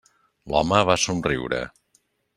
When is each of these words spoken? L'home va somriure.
L'home 0.53 0.79
va 0.91 0.97
somriure. 1.05 1.63